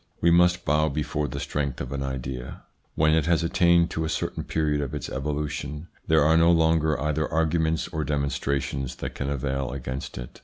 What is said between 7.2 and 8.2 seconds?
arguments or